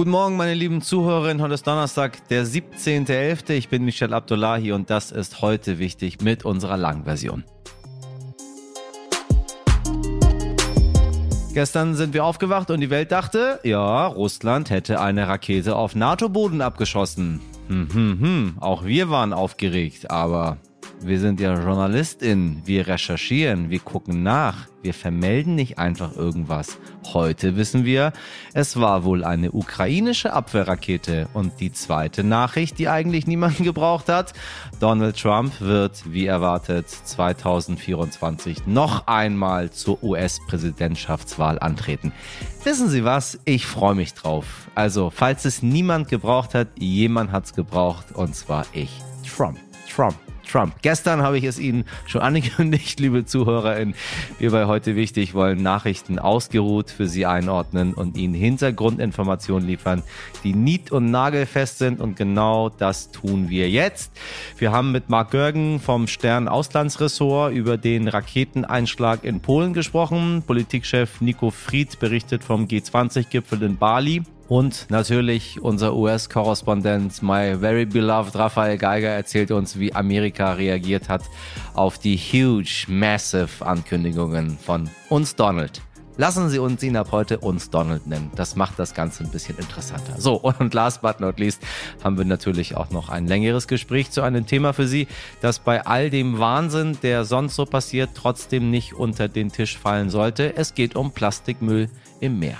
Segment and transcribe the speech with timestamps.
[0.00, 1.42] Guten Morgen, meine lieben Zuhörerinnen.
[1.42, 3.50] Heute ist Donnerstag, der 17.11.
[3.50, 7.44] Ich bin Michel Abdullahi und das ist heute wichtig mit unserer Langversion.
[11.52, 16.62] Gestern sind wir aufgewacht und die Welt dachte, ja, Russland hätte eine Rakete auf NATO-Boden
[16.62, 17.42] abgeschossen.
[17.68, 18.56] Hm, hm, hm.
[18.58, 20.56] Auch wir waren aufgeregt, aber
[21.02, 22.62] wir sind ja JournalistInnen.
[22.66, 24.68] Wir recherchieren, wir gucken nach.
[24.82, 26.78] Wir vermelden nicht einfach irgendwas.
[27.12, 28.12] Heute wissen wir,
[28.54, 31.28] es war wohl eine ukrainische Abwehrrakete.
[31.32, 34.34] Und die zweite Nachricht, die eigentlich niemanden gebraucht hat,
[34.78, 42.12] Donald Trump wird, wie erwartet, 2024 noch einmal zur US-Präsidentschaftswahl antreten.
[42.64, 43.38] Wissen Sie was?
[43.46, 44.68] Ich freue mich drauf.
[44.74, 49.00] Also, falls es niemand gebraucht hat, jemand hat es gebraucht, und zwar ich.
[49.26, 49.58] Trump.
[49.88, 50.29] Trump.
[50.50, 50.74] Trump.
[50.82, 53.94] Gestern habe ich es Ihnen schon angekündigt, liebe ZuhörerInnen.
[54.38, 60.02] Wir bei heute wichtig wollen Nachrichten ausgeruht für Sie einordnen und Ihnen Hintergrundinformationen liefern,
[60.42, 62.00] die nied- und nagelfest sind.
[62.00, 64.12] Und genau das tun wir jetzt.
[64.58, 70.42] Wir haben mit Mark Görgen vom Stern Auslandsressort über den Raketeneinschlag in Polen gesprochen.
[70.46, 74.22] Politikchef Nico Fried berichtet vom G20-Gipfel in Bali.
[74.50, 81.22] Und natürlich unser US-Korrespondent, my very beloved Raphael Geiger, erzählt uns, wie Amerika reagiert hat
[81.74, 85.80] auf die huge, massive Ankündigungen von uns Donald.
[86.16, 88.32] Lassen Sie uns ihn ab heute uns Donald nennen.
[88.34, 90.20] Das macht das Ganze ein bisschen interessanter.
[90.20, 91.62] So, und last but not least
[92.02, 95.06] haben wir natürlich auch noch ein längeres Gespräch zu einem Thema für Sie,
[95.40, 100.10] das bei all dem Wahnsinn, der sonst so passiert, trotzdem nicht unter den Tisch fallen
[100.10, 100.56] sollte.
[100.56, 102.56] Es geht um Plastikmüll im Meer.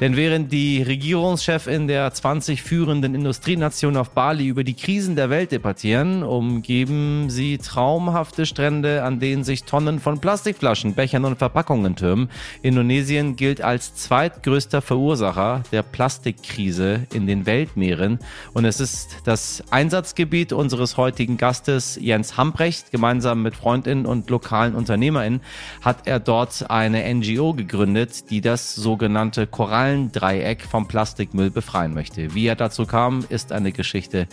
[0.00, 5.52] Denn während die Regierungschefin der 20 führenden Industrienationen auf Bali über die Krisen der Welt
[5.52, 12.28] debattieren, umgeben sie traumhafte Strände, an denen sich Tonnen von Plastikflaschen, Bechern und Verpackungen türmen.
[12.60, 18.18] Indonesien gilt als zweitgrößter Verursacher der Plastikkrise in den Weltmeeren.
[18.52, 22.90] Und es ist das Einsatzgebiet unseres heutigen Gastes Jens Hamprecht.
[22.90, 25.40] Gemeinsam mit Freundinnen und lokalen UnternehmerInnen
[25.80, 32.34] hat er dort eine NGO gegründet, die das sogenannte Korallendreieck vom Plastikmüll befreien möchte.
[32.34, 34.26] Wie er dazu kam, ist eine Geschichte,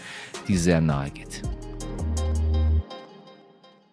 [0.48, 1.42] die sehr nahe geht.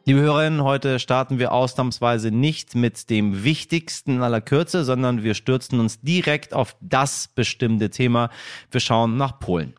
[0.06, 5.78] Liebe Hörerinnen, heute starten wir ausnahmsweise nicht mit dem Wichtigsten aller Kürze, sondern wir stürzen
[5.78, 8.30] uns direkt auf das bestimmte Thema.
[8.70, 9.75] Wir schauen nach Polen.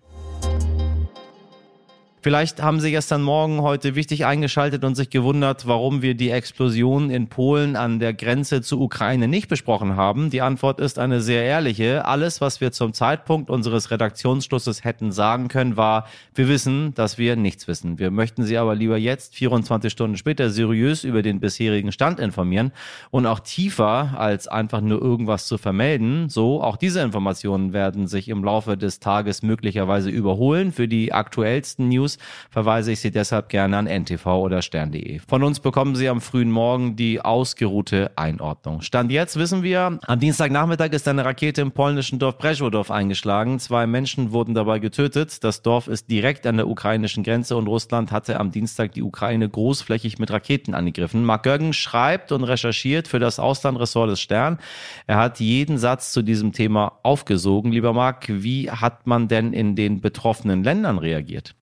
[2.23, 7.09] Vielleicht haben Sie gestern Morgen heute wichtig eingeschaltet und sich gewundert, warum wir die Explosion
[7.09, 10.29] in Polen an der Grenze zur Ukraine nicht besprochen haben.
[10.29, 12.05] Die Antwort ist eine sehr ehrliche.
[12.05, 16.05] Alles, was wir zum Zeitpunkt unseres Redaktionsschlusses hätten sagen können, war,
[16.35, 17.97] wir wissen, dass wir nichts wissen.
[17.97, 22.71] Wir möchten Sie aber lieber jetzt, 24 Stunden später, seriös über den bisherigen Stand informieren
[23.09, 26.29] und auch tiefer als einfach nur irgendwas zu vermelden.
[26.29, 30.71] So, auch diese Informationen werden sich im Laufe des Tages möglicherweise überholen.
[30.71, 32.17] Für die aktuellsten News News
[32.49, 35.19] verweise ich Sie deshalb gerne an ntv oder stern.de.
[35.19, 38.81] Von uns bekommen Sie am frühen Morgen die ausgeruhte Einordnung.
[38.81, 43.59] Stand jetzt wissen wir, am Dienstagnachmittag ist eine Rakete im polnischen Dorf Breschodorf eingeschlagen.
[43.59, 45.43] Zwei Menschen wurden dabei getötet.
[45.43, 49.47] Das Dorf ist direkt an der ukrainischen Grenze und Russland hatte am Dienstag die Ukraine
[49.47, 51.23] großflächig mit Raketen angegriffen.
[51.23, 54.59] Mark Görgen schreibt und recherchiert für das Auslandressort des Stern.
[55.07, 57.71] Er hat jeden Satz zu diesem Thema aufgesogen.
[57.71, 61.55] Lieber Mark, wie hat man denn in den betroffenen Ländern reagiert?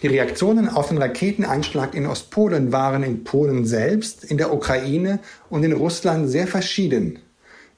[0.00, 5.18] Die Reaktionen auf den Raketeneinschlag in Ostpolen waren in Polen selbst, in der Ukraine
[5.50, 7.18] und in Russland sehr verschieden.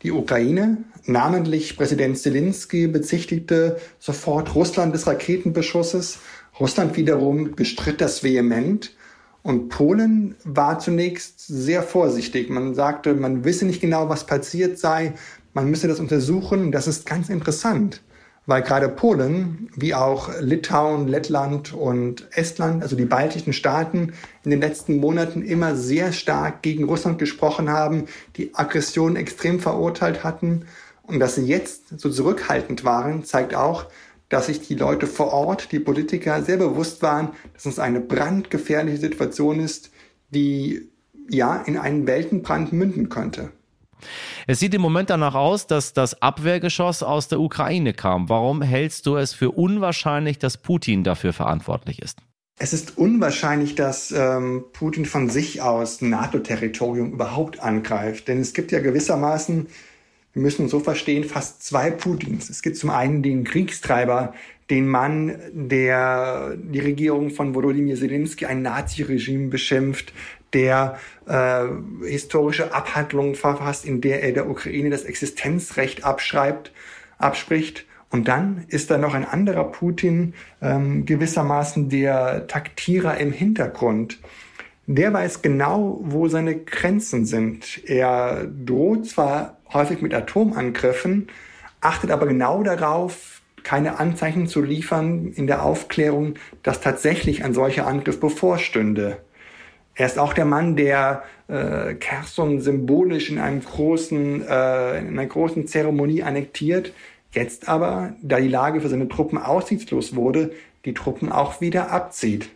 [0.03, 6.19] Die Ukraine, namentlich Präsident Zelensky, bezichtigte sofort Russland des Raketenbeschusses.
[6.59, 8.95] Russland wiederum bestritt das vehement.
[9.43, 12.51] Und Polen war zunächst sehr vorsichtig.
[12.51, 15.15] Man sagte, man wisse nicht genau, was passiert sei.
[15.55, 16.71] Man müsse das untersuchen.
[16.71, 18.03] Das ist ganz interessant
[18.51, 24.13] weil gerade Polen wie auch Litauen, Lettland und Estland, also die baltischen Staaten,
[24.43, 28.07] in den letzten Monaten immer sehr stark gegen Russland gesprochen haben,
[28.37, 30.67] die Aggression extrem verurteilt hatten.
[31.05, 33.87] Und dass sie jetzt so zurückhaltend waren, zeigt auch,
[34.29, 38.99] dass sich die Leute vor Ort, die Politiker sehr bewusst waren, dass es eine brandgefährliche
[38.99, 39.93] Situation ist,
[40.31, 40.91] die
[41.29, 43.53] ja in einen Weltenbrand münden könnte.
[44.47, 48.29] Es sieht im Moment danach aus, dass das Abwehrgeschoss aus der Ukraine kam.
[48.29, 52.19] Warum hältst du es für unwahrscheinlich, dass Putin dafür verantwortlich ist?
[52.63, 58.29] Es ist unwahrscheinlich, dass ähm, Putin von sich aus NATO-Territorium überhaupt angreift.
[58.29, 59.67] Denn es gibt ja gewissermaßen,
[60.35, 62.51] wir müssen so verstehen, fast zwei Putins.
[62.51, 64.35] Es gibt zum einen den Kriegstreiber,
[64.69, 70.13] den Mann, der die Regierung von Volodymyr Zelensky ein Nazi-Regime beschimpft,
[70.53, 71.65] der äh,
[72.07, 76.73] historische Abhandlungen verfasst, in der er der Ukraine das Existenzrecht abschreibt,
[77.19, 84.19] abspricht Und dann ist da noch ein anderer Putin, ähm, gewissermaßen der Taktierer im Hintergrund.
[84.87, 87.85] Der weiß genau, wo seine Grenzen sind.
[87.89, 91.29] Er droht zwar häufig mit Atomangriffen,
[91.81, 97.87] achtet aber genau darauf, keine Anzeichen zu liefern in der Aufklärung, dass tatsächlich ein solcher
[97.87, 99.19] Angriff bevorstünde.
[100.01, 105.27] Er ist auch der Mann, der äh, Kherson symbolisch in einem großen, äh, in einer
[105.27, 106.95] großen Zeremonie annektiert,
[107.33, 110.53] jetzt aber, da die Lage für seine Truppen aussichtslos wurde,
[110.87, 112.49] die Truppen auch wieder abzieht.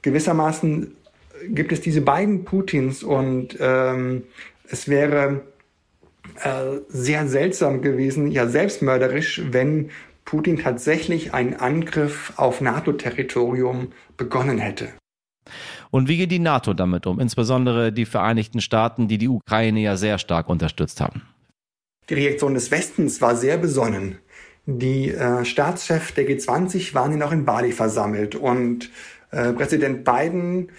[0.00, 0.96] Gewissermaßen
[1.50, 4.22] gibt es diese beiden Putins und ähm,
[4.66, 5.42] es wäre
[6.42, 9.90] äh, sehr seltsam gewesen, ja selbstmörderisch, wenn
[10.24, 14.88] Putin tatsächlich einen Angriff auf NATO-Territorium begonnen hätte.
[15.90, 19.96] Und wie geht die NATO damit um, insbesondere die Vereinigten Staaten, die die Ukraine ja
[19.96, 21.22] sehr stark unterstützt haben?
[22.08, 24.18] Die Reaktion des Westens war sehr besonnen.
[24.66, 28.90] Die äh, Staatschefs der G20 waren ja noch in Bali versammelt und
[29.30, 30.70] äh, Präsident Biden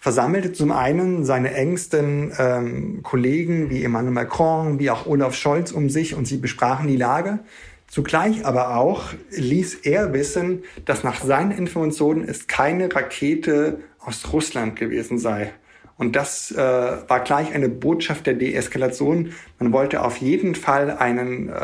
[0.00, 5.90] versammelte zum einen seine engsten ähm, Kollegen wie Emmanuel Macron, wie auch Olaf Scholz um
[5.90, 7.40] sich und sie besprachen die Lage.
[7.88, 14.76] Zugleich aber auch ließ er wissen, dass nach seinen Informationen es keine Rakete aus Russland
[14.76, 15.52] gewesen sei.
[15.98, 19.32] Und das äh, war gleich eine Botschaft der Deeskalation.
[19.58, 21.54] Man wollte auf jeden Fall einen äh,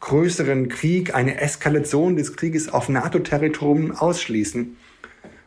[0.00, 4.76] größeren Krieg, eine Eskalation des Krieges auf NATO-Territorium ausschließen.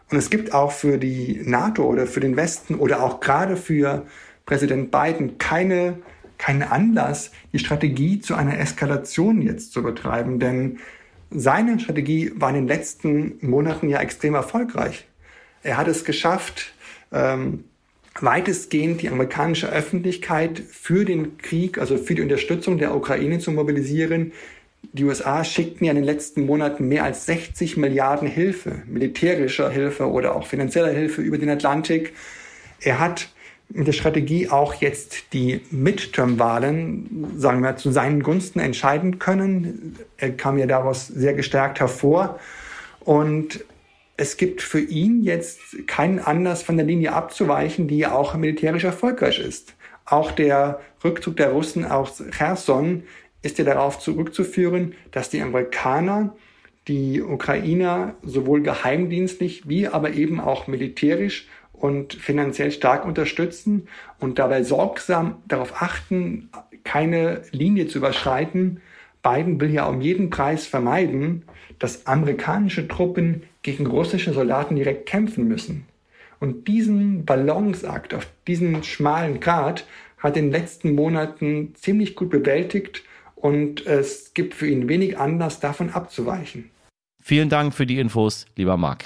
[0.10, 4.06] Und es gibt auch für die NATO oder für den Westen oder auch gerade für
[4.46, 5.98] Präsident Biden keine,
[6.38, 10.40] keinen Anlass, die Strategie zu einer Eskalation jetzt zu betreiben.
[10.40, 10.80] Denn
[11.32, 15.08] seine Strategie war in den letzten Monaten ja extrem erfolgreich.
[15.64, 16.74] Er hat es geschafft,
[17.12, 17.64] ähm,
[18.20, 24.34] weitestgehend die amerikanische Öffentlichkeit für den Krieg, also für die Unterstützung der Ukraine zu mobilisieren,
[24.92, 30.10] die USA schickten ja in den letzten Monaten mehr als 60 Milliarden Hilfe, militärischer Hilfe
[30.10, 32.14] oder auch finanzieller Hilfe über den Atlantik.
[32.82, 33.30] Er hat
[33.70, 39.98] mit der Strategie auch jetzt die Midterm-Wahlen, sagen wir, zu seinen Gunsten entscheiden können.
[40.18, 42.40] Er kam ja daraus sehr gestärkt hervor.
[43.00, 43.64] Und
[44.16, 49.40] es gibt für ihn jetzt keinen Anlass von der Linie abzuweichen, die auch militärisch erfolgreich
[49.40, 49.76] ist.
[50.06, 53.04] Auch der Rückzug der Russen aus Cherson
[53.42, 56.36] ist ja darauf zurückzuführen, dass die Amerikaner
[56.88, 63.88] die Ukrainer sowohl geheimdienstlich wie aber eben auch militärisch und finanziell stark unterstützen
[64.20, 66.50] und dabei sorgsam darauf achten,
[66.84, 68.82] keine Linie zu überschreiten.
[69.22, 71.44] Biden will ja um jeden Preis vermeiden,
[71.80, 75.86] dass amerikanische Truppen gegen russische Soldaten direkt kämpfen müssen.
[76.40, 79.86] Und diesen Balanceakt auf diesen schmalen Grat
[80.18, 83.04] hat in den letzten Monaten ziemlich gut bewältigt
[83.36, 86.70] und es gibt für ihn wenig Anlass, davon abzuweichen.
[87.22, 89.06] Vielen Dank für die Infos, lieber Marc.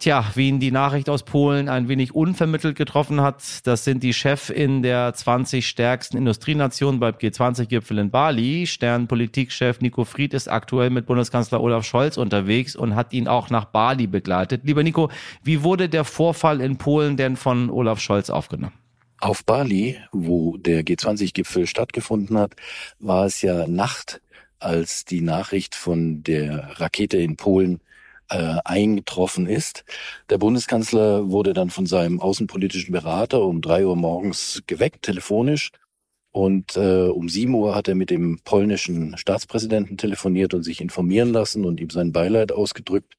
[0.00, 4.14] Tja, wie ihn die Nachricht aus Polen ein wenig unvermittelt getroffen hat, das sind die
[4.14, 8.66] Chefin der 20 stärksten Industrienationen beim G20-Gipfel in Bali.
[8.66, 13.66] Sternpolitikchef Nico Fried ist aktuell mit Bundeskanzler Olaf Scholz unterwegs und hat ihn auch nach
[13.66, 14.62] Bali begleitet.
[14.64, 15.10] Lieber Nico,
[15.44, 18.72] wie wurde der Vorfall in Polen denn von Olaf Scholz aufgenommen?
[19.20, 22.56] Auf Bali, wo der G20-Gipfel stattgefunden hat,
[23.00, 24.22] war es ja Nacht,
[24.60, 27.80] als die Nachricht von der Rakete in Polen
[28.30, 29.84] äh, eingetroffen ist.
[30.30, 35.72] Der Bundeskanzler wurde dann von seinem außenpolitischen Berater um drei Uhr morgens geweckt, telefonisch.
[36.32, 41.32] Und äh, um sieben Uhr hat er mit dem polnischen Staatspräsidenten telefoniert und sich informieren
[41.32, 43.16] lassen und ihm sein Beileid ausgedrückt.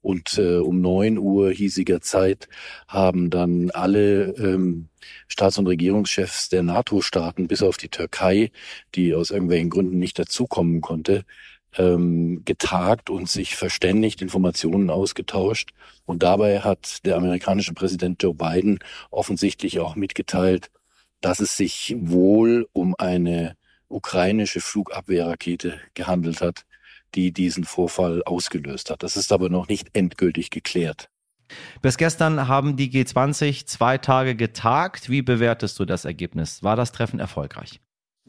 [0.00, 2.48] Und äh, um neun Uhr hiesiger Zeit
[2.86, 4.90] haben dann alle ähm,
[5.28, 8.52] Staats- und Regierungschefs der NATO-Staaten, bis auf die Türkei,
[8.94, 11.24] die aus irgendwelchen Gründen nicht dazukommen konnte,
[11.76, 15.70] ähm, getagt und sich verständigt, Informationen ausgetauscht.
[16.04, 18.78] Und dabei hat der amerikanische Präsident Joe Biden
[19.10, 20.70] offensichtlich auch mitgeteilt,
[21.20, 23.56] dass es sich wohl um eine
[23.88, 26.64] ukrainische Flugabwehrrakete gehandelt hat,
[27.14, 29.02] die diesen Vorfall ausgelöst hat.
[29.02, 31.08] Das ist aber noch nicht endgültig geklärt.
[31.82, 35.08] Bis gestern haben die G20 zwei Tage getagt.
[35.08, 36.62] Wie bewertest du das Ergebnis?
[36.62, 37.80] War das Treffen erfolgreich?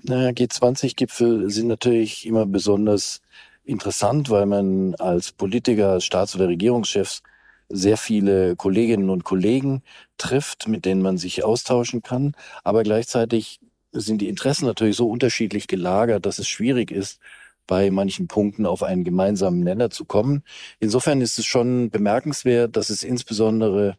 [0.03, 3.21] Naja, G20-Gipfel sind natürlich immer besonders
[3.63, 7.23] interessant, weil man als Politiker, als Staats- oder Regierungschefs
[7.69, 9.81] sehr viele Kolleginnen und Kollegen
[10.17, 12.35] trifft, mit denen man sich austauschen kann.
[12.63, 13.59] Aber gleichzeitig
[13.91, 17.19] sind die Interessen natürlich so unterschiedlich gelagert, dass es schwierig ist,
[17.65, 20.43] bei manchen Punkten auf einen gemeinsamen Nenner zu kommen.
[20.79, 23.97] Insofern ist es schon bemerkenswert, dass es insbesondere,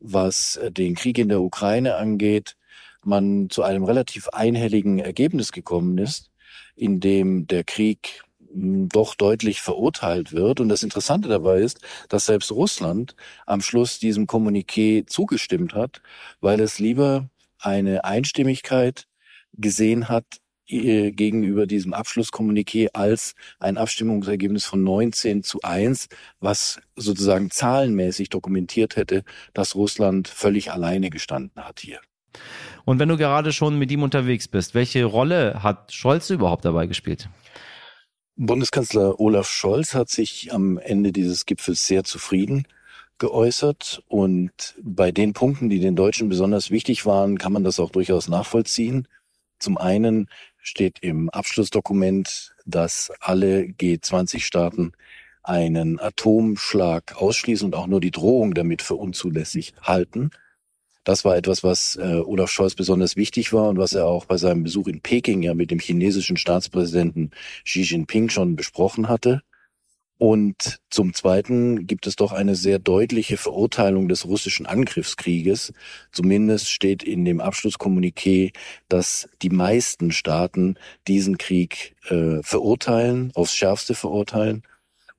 [0.00, 2.56] was den Krieg in der Ukraine angeht,
[3.06, 6.30] man zu einem relativ einhelligen Ergebnis gekommen ist.
[6.76, 8.22] in dem der Krieg
[8.52, 10.60] hm, doch deutlich verurteilt wird.
[10.60, 16.02] Und das Interessante dabei ist, dass selbst Russland am Schluss diesem Kommuniqué zugestimmt hat,
[16.40, 19.06] weil es lieber eine Einstimmigkeit
[19.54, 20.26] gesehen hat
[20.68, 26.08] äh, gegenüber diesem Abschlusskommuniqué als ein Abstimmungsergebnis von 19 zu 1,
[26.40, 29.22] was sozusagen zahlenmäßig dokumentiert hätte,
[29.54, 32.00] dass Russland völlig alleine gestanden hat hier.
[32.86, 36.86] Und wenn du gerade schon mit ihm unterwegs bist, welche Rolle hat Scholz überhaupt dabei
[36.86, 37.28] gespielt?
[38.36, 42.66] Bundeskanzler Olaf Scholz hat sich am Ende dieses Gipfels sehr zufrieden
[43.18, 47.90] geäußert und bei den Punkten, die den Deutschen besonders wichtig waren, kann man das auch
[47.90, 49.08] durchaus nachvollziehen.
[49.58, 50.28] Zum einen
[50.58, 54.92] steht im Abschlussdokument, dass alle G20-Staaten
[55.42, 60.30] einen Atomschlag ausschließen und auch nur die Drohung damit für unzulässig halten.
[61.06, 64.38] Das war etwas, was äh, Olaf Scholz besonders wichtig war und was er auch bei
[64.38, 67.30] seinem Besuch in Peking ja mit dem chinesischen Staatspräsidenten
[67.64, 69.42] Xi Jinping schon besprochen hatte.
[70.18, 75.72] Und zum Zweiten gibt es doch eine sehr deutliche Verurteilung des russischen Angriffskrieges.
[76.10, 78.52] Zumindest steht in dem Abschlusskommuniqué,
[78.88, 84.64] dass die meisten Staaten diesen Krieg äh, verurteilen, aufs schärfste verurteilen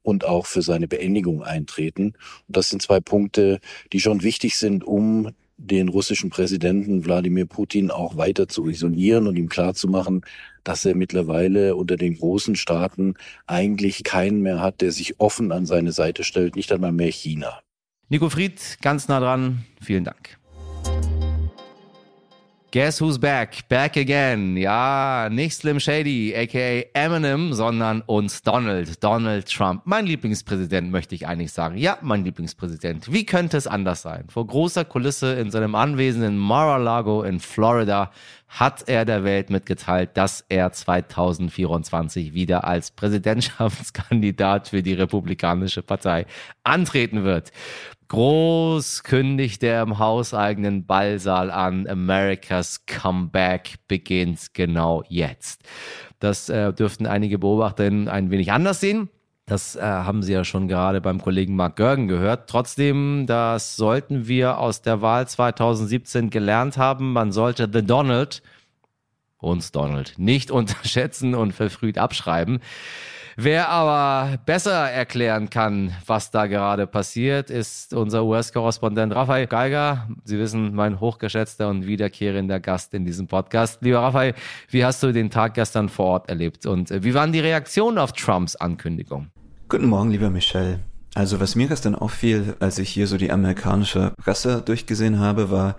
[0.02, 2.08] und auch für seine Beendigung eintreten.
[2.48, 3.62] Und das sind zwei Punkte,
[3.94, 9.36] die schon wichtig sind, um den russischen Präsidenten Wladimir Putin auch weiter zu isolieren und
[9.36, 10.22] ihm klarzumachen,
[10.64, 13.16] dass er mittlerweile unter den großen Staaten
[13.48, 17.60] eigentlich keinen mehr hat, der sich offen an seine Seite stellt, nicht einmal mehr China.
[18.10, 19.66] Nico Fried, ganz nah dran.
[19.82, 20.38] Vielen Dank.
[22.72, 23.66] Guess who's back?
[23.70, 24.58] Back again.
[24.58, 29.84] Ja, nicht Slim Shady, aka Eminem, sondern uns Donald, Donald Trump.
[29.86, 31.78] Mein Lieblingspräsident, möchte ich eigentlich sagen.
[31.78, 33.10] Ja, mein Lieblingspräsident.
[33.10, 34.26] Wie könnte es anders sein?
[34.28, 38.12] Vor großer Kulisse in seinem Anwesen in Mar-a-Lago in Florida
[38.50, 46.26] hat er der Welt mitgeteilt, dass er 2024 wieder als Präsidentschaftskandidat für die Republikanische Partei
[46.64, 47.52] antreten wird.
[48.10, 51.88] Groß kündigt er im hauseigenen Ballsaal an.
[51.88, 55.62] America's Comeback beginnt genau jetzt.
[56.20, 59.10] Das äh, dürften einige Beobachter ein wenig anders sehen.
[59.46, 62.50] Das äh, haben Sie ja schon gerade beim Kollegen Mark Görgen gehört.
[62.50, 67.14] Trotzdem, das sollten wir aus der Wahl 2017 gelernt haben.
[67.14, 68.42] Man sollte The Donald,
[69.38, 72.60] uns Donald, nicht unterschätzen und verfrüht abschreiben.
[73.40, 80.10] Wer aber besser erklären kann, was da gerade passiert, ist unser US-Korrespondent Raphael Geiger.
[80.24, 83.84] Sie wissen, mein hochgeschätzter und wiederkehrender Gast in diesem Podcast.
[83.84, 84.34] Lieber Raphael,
[84.72, 88.12] wie hast du den Tag gestern vor Ort erlebt und wie waren die Reaktionen auf
[88.14, 89.28] Trumps Ankündigung?
[89.70, 90.80] Guten Morgen, lieber Michel.
[91.14, 95.76] Also was mir gestern auffiel, als ich hier so die amerikanische Presse durchgesehen habe, war,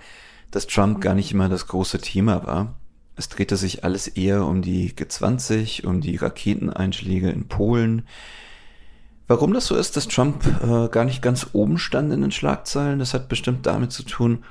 [0.53, 2.78] dass Trump gar nicht immer das große Thema war.
[3.19, 8.07] Es drehte sich alles eher um die G20, um die Raketeneinschläge in Polen.
[9.27, 13.01] Warum das so ist, dass Trump äh, gar nicht ganz oben stand in den Schlagzeilen,
[13.01, 14.45] das hat bestimmt damit zu tun,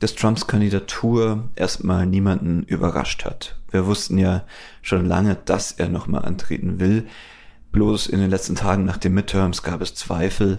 [0.00, 3.56] dass Trumps Kandidatur erstmal niemanden überrascht hat.
[3.70, 4.44] Wir wussten ja
[4.82, 7.06] schon lange, dass er nochmal antreten will.
[7.70, 10.58] Bloß in den letzten Tagen nach den Midterms gab es Zweifel,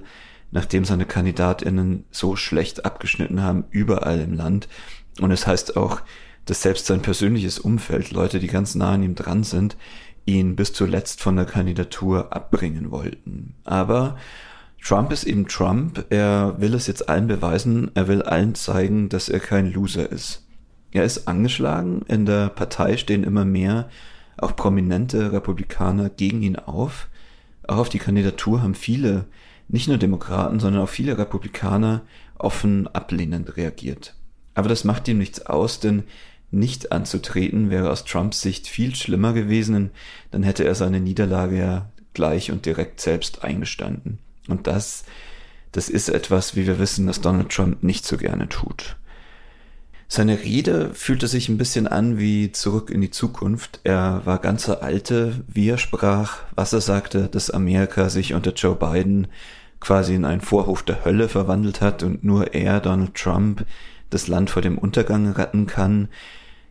[0.52, 4.70] nachdem seine Kandidatinnen so schlecht abgeschnitten haben, überall im Land.
[5.20, 6.02] Und es heißt auch,
[6.50, 9.78] dass selbst sein persönliches Umfeld, Leute, die ganz nah an ihm dran sind,
[10.26, 13.54] ihn bis zuletzt von der Kandidatur abbringen wollten.
[13.66, 14.18] Aber
[14.82, 16.06] Trump ist eben Trump.
[16.10, 17.92] Er will es jetzt allen beweisen.
[17.94, 20.48] Er will allen zeigen, dass er kein Loser ist.
[20.92, 22.02] Er ist angeschlagen.
[22.08, 23.90] In der Partei stehen immer mehr
[24.38, 27.10] auch prominente Republikaner gegen ihn auf.
[27.68, 29.26] Auch auf die Kandidatur haben viele,
[29.68, 32.02] nicht nur Demokraten, sondern auch viele Republikaner
[32.40, 34.16] offen ablehnend reagiert.
[34.56, 36.04] Aber das macht ihm nichts aus, denn
[36.52, 39.92] nicht anzutreten wäre aus Trumps Sicht viel schlimmer gewesen,
[40.32, 44.20] dann hätte er seine Niederlage ja gleich und direkt selbst eingestanden.
[44.48, 45.04] Und das,
[45.72, 48.96] das ist etwas, wie wir wissen, das Donald Trump nicht so gerne tut.
[50.12, 53.80] Seine Rede fühlte sich ein bisschen an wie zurück in die Zukunft.
[53.84, 58.76] Er war ganzer Alte, wie er sprach, was er sagte, dass Amerika sich unter Joe
[58.76, 59.28] Biden
[59.80, 63.66] quasi in einen Vorhof der Hölle verwandelt hat und nur er, Donald Trump,
[64.10, 66.10] das Land vor dem Untergang retten kann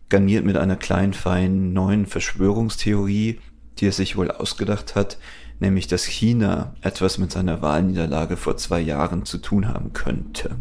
[0.08, 3.40] garniert mit einer kleinen, feinen neuen Verschwörungstheorie,
[3.78, 5.18] die er sich wohl ausgedacht hat,
[5.60, 10.56] nämlich dass China etwas mit seiner Wahlniederlage vor zwei Jahren zu tun haben könnte.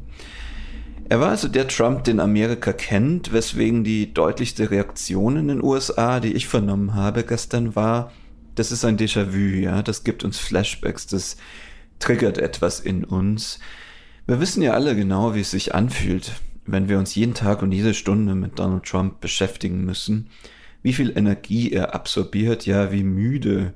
[1.10, 6.19] Er war also der Trump, den Amerika kennt, weswegen die deutlichste Reaktion in den USA,
[6.19, 8.12] die ich vernommen habe gestern, war,
[8.55, 11.38] das ist ein Déjà-vu, ja, das gibt uns Flashbacks, das
[12.00, 13.60] triggert etwas in uns.
[14.25, 16.34] Wir wissen ja alle genau, wie es sich anfühlt,
[16.67, 20.29] wenn wir uns jeden Tag und jede Stunde mit Donald Trump beschäftigen müssen,
[20.83, 23.74] wie viel Energie er absorbiert, ja, wie müde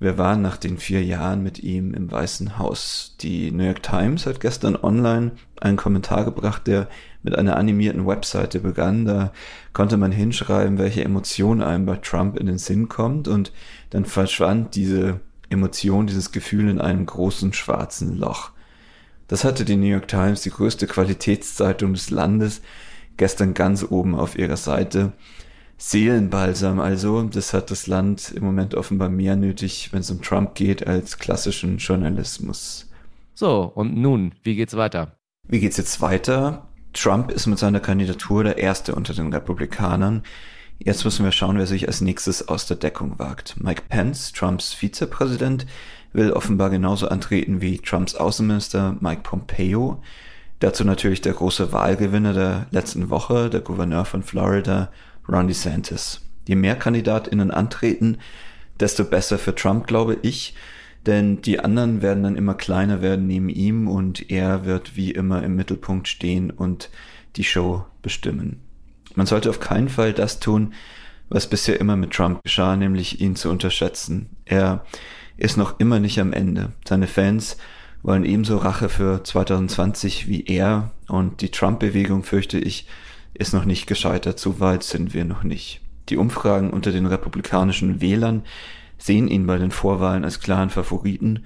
[0.00, 3.16] wir waren nach den vier Jahren mit ihm im Weißen Haus.
[3.20, 6.88] Die New York Times hat gestern online einen Kommentar gebracht, der
[7.24, 9.06] mit einer animierten Webseite begann.
[9.06, 9.32] Da
[9.72, 13.52] konnte man hinschreiben, welche Emotion einem bei Trump in den Sinn kommt und
[13.90, 15.20] dann verschwand diese
[15.50, 18.52] Emotion, dieses Gefühl in einem großen schwarzen Loch.
[19.28, 22.62] Das hatte die New York Times, die größte Qualitätszeitung des Landes,
[23.16, 25.12] gestern ganz oben auf ihrer Seite.
[25.76, 30.54] Seelenbalsam also, das hat das Land im Moment offenbar mehr nötig, wenn es um Trump
[30.54, 32.88] geht, als klassischen Journalismus.
[33.34, 35.18] So, und nun, wie geht's weiter?
[35.46, 36.66] Wie geht's jetzt weiter?
[36.94, 40.24] Trump ist mit seiner Kandidatur der erste unter den Republikanern.
[40.78, 43.56] Jetzt müssen wir schauen, wer sich als nächstes aus der Deckung wagt.
[43.62, 45.66] Mike Pence, Trumps Vizepräsident,
[46.12, 50.02] will offenbar genauso antreten wie Trumps Außenminister Mike Pompeo.
[50.60, 54.90] Dazu natürlich der große Wahlgewinner der letzten Woche, der Gouverneur von Florida,
[55.28, 56.22] Ron DeSantis.
[56.46, 58.18] Je mehr KandidatInnen antreten,
[58.80, 60.54] desto besser für Trump, glaube ich.
[61.06, 65.42] Denn die anderen werden dann immer kleiner werden neben ihm und er wird wie immer
[65.42, 66.90] im Mittelpunkt stehen und
[67.36, 68.60] die Show bestimmen.
[69.14, 70.74] Man sollte auf keinen Fall das tun,
[71.28, 74.30] was bisher immer mit Trump geschah, nämlich ihn zu unterschätzen.
[74.44, 74.84] Er
[75.38, 76.72] ist noch immer nicht am Ende.
[76.86, 77.56] Seine Fans
[78.02, 82.86] wollen ebenso Rache für 2020 wie er und die Trump-Bewegung, fürchte ich,
[83.34, 85.80] ist noch nicht gescheitert, so weit sind wir noch nicht.
[86.08, 88.42] Die Umfragen unter den republikanischen Wählern
[88.98, 91.44] sehen ihn bei den Vorwahlen als klaren Favoriten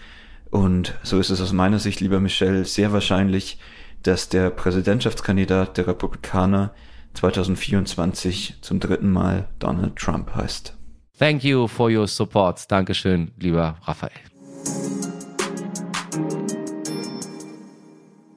[0.51, 3.59] und so ist es aus meiner Sicht, lieber Michel, sehr wahrscheinlich,
[4.03, 6.75] dass der Präsidentschaftskandidat der Republikaner
[7.15, 10.77] 2024 zum dritten Mal Donald Trump heißt.
[11.19, 12.71] Thank you for your support.
[12.71, 14.13] Dankeschön, lieber Raphael.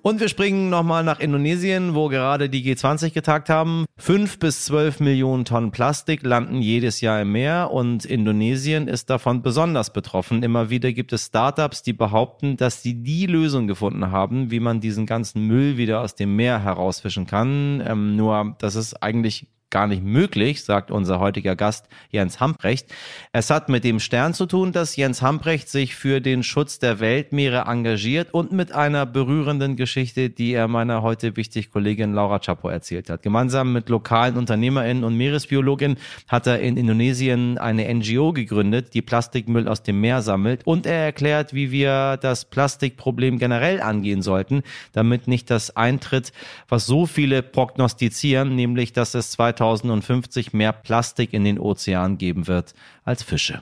[0.05, 3.85] Und wir springen nochmal nach Indonesien, wo gerade die G20 getagt haben.
[3.97, 9.41] Fünf bis zwölf Millionen Tonnen Plastik landen jedes Jahr im Meer und Indonesien ist davon
[9.41, 10.43] besonders betroffen.
[10.43, 14.79] Immer wieder gibt es Startups, die behaupten, dass sie die Lösung gefunden haben, wie man
[14.79, 17.81] diesen ganzen Müll wieder aus dem Meer herausfischen kann.
[17.83, 22.87] Ähm, nur, das ist eigentlich gar nicht möglich, sagt unser heutiger Gast Jens Hamprecht.
[23.33, 27.01] Es hat mit dem Stern zu tun, dass Jens Hamprecht sich für den Schutz der
[27.01, 32.69] Weltmeere engagiert und mit einer berührenden Geschichte, die er meiner heute wichtig Kollegin Laura Chapo
[32.69, 33.21] erzählt hat.
[33.21, 35.97] Gemeinsam mit lokalen UnternehmerInnen und Meeresbiologinnen
[36.29, 41.03] hat er in Indonesien eine NGO gegründet, die Plastikmüll aus dem Meer sammelt und er
[41.03, 46.31] erklärt, wie wir das Plastikproblem generell angehen sollten, damit nicht das eintritt,
[46.69, 52.47] was so viele prognostizieren, nämlich dass es 2000 2050 mehr Plastik in den Ozeanen geben
[52.47, 52.73] wird
[53.03, 53.61] als Fische.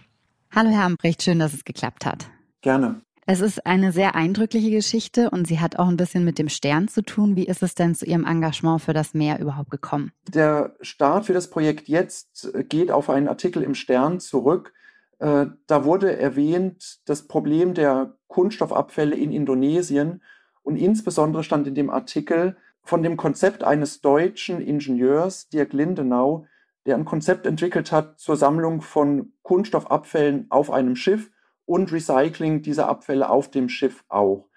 [0.52, 2.28] Hallo Herr Ambrecht, schön, dass es geklappt hat.
[2.62, 3.02] Gerne.
[3.26, 6.90] Es ist eine sehr eindrückliche Geschichte und sie hat auch ein bisschen mit dem Stern
[6.90, 7.38] zu tun.
[7.38, 10.12] Wie ist es denn zu Ihrem Engagement für das Meer überhaupt gekommen?
[10.28, 14.74] Der Start für das Projekt jetzt geht auf einen Artikel im Stern zurück.
[15.20, 20.22] Äh, da wurde erwähnt das Problem der Kunststoffabfälle in Indonesien
[20.62, 26.46] und insbesondere stand in dem Artikel, von dem Konzept eines deutschen Ingenieurs, Dirk Lindenau,
[26.86, 31.32] der ein Konzept entwickelt hat zur Sammlung von Kunststoffabfällen auf einem Schiff
[31.66, 34.48] und Recycling dieser Abfälle auf dem Schiff auch.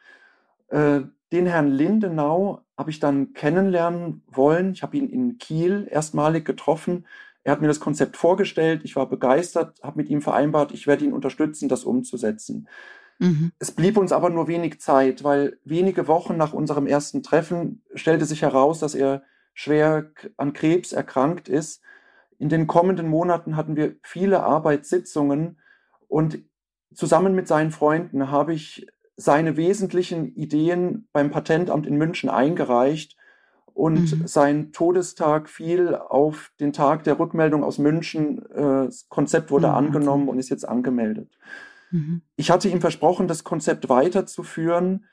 [0.69, 4.73] Äh, den Herrn Lindenau habe ich dann kennenlernen wollen.
[4.73, 7.07] Ich habe ihn in Kiel erstmalig getroffen.
[7.43, 8.83] Er hat mir das Konzept vorgestellt.
[8.85, 12.69] Ich war begeistert, habe mit ihm vereinbart, ich werde ihn unterstützen, das umzusetzen.
[13.19, 13.53] Mhm.
[13.59, 18.25] Es blieb uns aber nur wenig Zeit, weil wenige Wochen nach unserem ersten Treffen stellte
[18.25, 19.23] sich heraus, dass er
[19.55, 21.83] schwer an Krebs erkrankt ist.
[22.39, 25.59] In den kommenden Monaten hatten wir viele Arbeitssitzungen
[26.09, 26.39] und
[26.95, 33.17] zusammen mit seinen Freunden habe ich seine wesentlichen Ideen beim Patentamt in München eingereicht
[33.73, 34.27] und mhm.
[34.27, 38.45] sein Todestag fiel auf den Tag der Rückmeldung aus München.
[38.51, 39.75] Äh, das Konzept wurde mhm.
[39.75, 41.31] angenommen und ist jetzt angemeldet.
[41.90, 42.22] Mhm.
[42.37, 45.07] Ich hatte ihm versprochen, das Konzept weiterzuführen.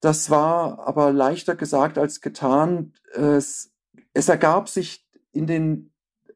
[0.00, 2.92] Das war aber leichter gesagt als getan.
[3.12, 3.72] Es,
[4.12, 5.90] es ergab sich in den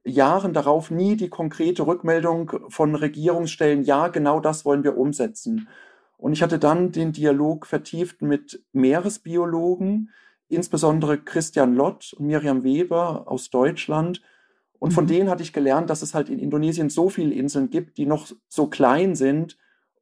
[0.04, 5.68] Jahren darauf nie die konkrete Rückmeldung von Regierungsstellen, ja, genau das wollen wir umsetzen.
[6.16, 10.10] Und ich hatte dann den Dialog vertieft mit Meeresbiologen,
[10.48, 14.22] insbesondere Christian Lott und Miriam Weber aus Deutschland.
[14.78, 15.08] Und von mhm.
[15.08, 18.28] denen hatte ich gelernt, dass es halt in Indonesien so viele Inseln gibt, die noch
[18.48, 19.58] so klein sind,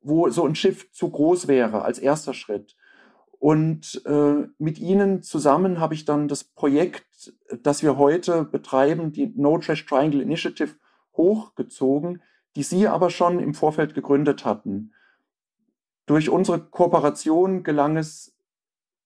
[0.07, 2.77] wo so ein Schiff zu groß wäre als erster Schritt.
[3.39, 9.33] Und äh, mit Ihnen zusammen habe ich dann das Projekt, das wir heute betreiben, die
[9.37, 10.75] No Trash Triangle Initiative,
[11.17, 12.23] hochgezogen,
[12.55, 14.93] die Sie aber schon im Vorfeld gegründet hatten.
[16.07, 18.35] Durch unsere Kooperation gelang es,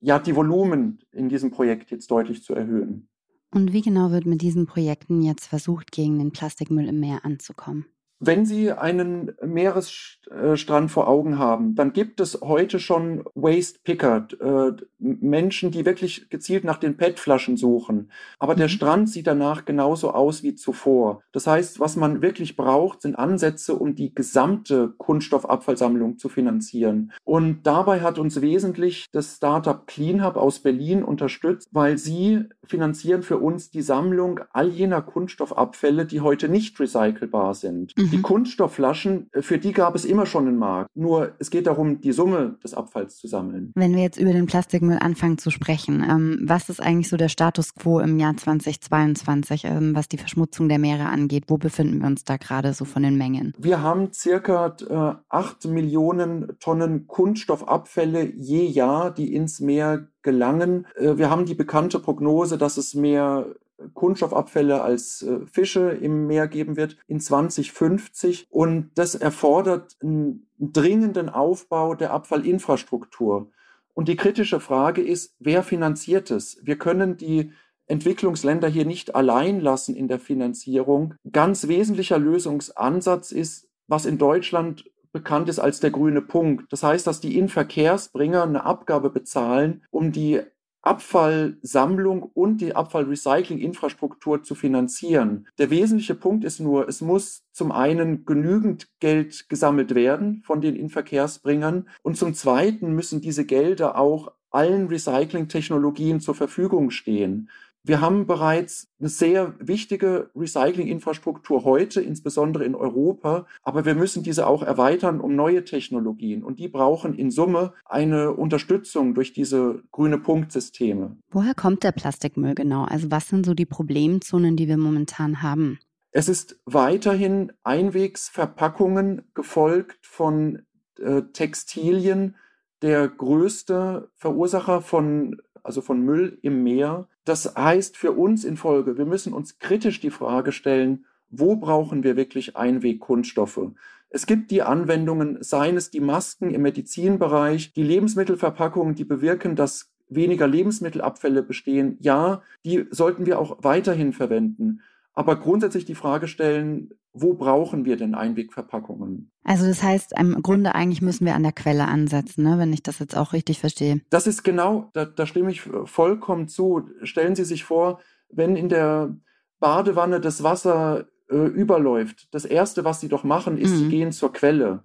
[0.00, 3.08] ja, die Volumen in diesem Projekt jetzt deutlich zu erhöhen.
[3.50, 7.86] Und wie genau wird mit diesen Projekten jetzt versucht, gegen den Plastikmüll im Meer anzukommen?
[8.22, 14.72] Wenn Sie einen Meeresstrand vor Augen haben, dann gibt es heute schon Waste Picker, äh,
[14.98, 18.10] Menschen, die wirklich gezielt nach den PET-Flaschen suchen.
[18.38, 18.72] Aber der mhm.
[18.72, 21.22] Strand sieht danach genauso aus wie zuvor.
[21.32, 27.12] Das heißt, was man wirklich braucht, sind Ansätze, um die gesamte Kunststoffabfallsammlung zu finanzieren.
[27.24, 33.38] Und dabei hat uns wesentlich das Startup CleanHub aus Berlin unterstützt, weil sie finanzieren für
[33.38, 37.96] uns die Sammlung all jener Kunststoffabfälle, die heute nicht recycelbar sind.
[37.96, 38.09] Mhm.
[38.10, 38.22] Die mhm.
[38.22, 40.90] Kunststoffflaschen, äh, für die gab es immer schon einen Markt.
[40.94, 43.72] Nur es geht darum, die Summe des Abfalls zu sammeln.
[43.74, 47.28] Wenn wir jetzt über den Plastikmüll anfangen zu sprechen, ähm, was ist eigentlich so der
[47.28, 51.44] Status quo im Jahr 2022, ähm, was die Verschmutzung der Meere angeht?
[51.48, 53.54] Wo befinden wir uns da gerade so von den Mengen?
[53.58, 60.86] Wir haben circa äh, 8 Millionen Tonnen Kunststoffabfälle je Jahr, die ins Meer gelangen.
[60.96, 63.46] Äh, wir haben die bekannte Prognose, dass es mehr
[63.94, 68.46] Kunststoffabfälle als äh, Fische im Meer geben wird in 2050.
[68.50, 73.50] Und das erfordert einen dringenden Aufbau der Abfallinfrastruktur.
[73.94, 76.58] Und die kritische Frage ist, wer finanziert es?
[76.62, 77.52] Wir können die
[77.86, 81.14] Entwicklungsländer hier nicht allein lassen in der Finanzierung.
[81.30, 86.72] Ganz wesentlicher Lösungsansatz ist, was in Deutschland bekannt ist als der grüne Punkt.
[86.72, 90.40] Das heißt, dass die Inverkehrsbringer eine Abgabe bezahlen, um die
[90.82, 95.46] Abfallsammlung und die Abfallrecycling-Infrastruktur zu finanzieren.
[95.58, 100.76] Der wesentliche Punkt ist nur, es muss zum einen genügend Geld gesammelt werden von den
[100.76, 107.50] Inverkehrsbringern und zum zweiten müssen diese Gelder auch allen Recycling-Technologien zur Verfügung stehen.
[107.82, 114.46] Wir haben bereits eine sehr wichtige Recycling-Infrastruktur heute, insbesondere in Europa, aber wir müssen diese
[114.46, 120.18] auch erweitern um neue Technologien und die brauchen in Summe eine Unterstützung durch diese grüne
[120.18, 121.16] Punktsysteme.
[121.30, 122.84] Woher kommt der Plastikmüll genau?
[122.84, 125.78] Also was sind so die Problemzonen, die wir momentan haben?
[126.12, 130.62] Es ist weiterhin Einwegsverpackungen gefolgt von
[130.98, 132.36] äh, Textilien,
[132.82, 137.08] der größte Verursacher von also von Müll im Meer.
[137.30, 142.02] Das heißt für uns in Folge, wir müssen uns kritisch die Frage stellen, wo brauchen
[142.02, 143.70] wir wirklich Einwegkunststoffe?
[144.08, 149.92] Es gibt die Anwendungen, seien es die Masken im Medizinbereich, die Lebensmittelverpackungen, die bewirken, dass
[150.08, 151.96] weniger Lebensmittelabfälle bestehen.
[152.00, 154.80] Ja, die sollten wir auch weiterhin verwenden.
[155.12, 159.32] Aber grundsätzlich die Frage stellen, wo brauchen wir denn Einwegverpackungen?
[159.42, 162.58] Also das heißt, im Grunde eigentlich müssen wir an der Quelle ansetzen, ne?
[162.58, 164.00] wenn ich das jetzt auch richtig verstehe.
[164.10, 166.88] Das ist genau, da, da stimme ich vollkommen zu.
[167.02, 169.16] Stellen Sie sich vor, wenn in der
[169.58, 173.76] Badewanne das Wasser äh, überläuft, das Erste, was Sie doch machen, ist, mhm.
[173.76, 174.84] Sie gehen zur Quelle.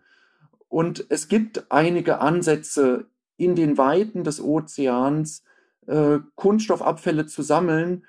[0.68, 3.08] Und es gibt einige Ansätze
[3.38, 5.44] in den Weiten des Ozeans,
[5.86, 8.06] äh, Kunststoffabfälle zu sammeln.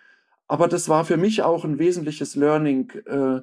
[0.49, 2.91] Aber das war für mich auch ein wesentliches Learning.
[3.05, 3.41] Äh,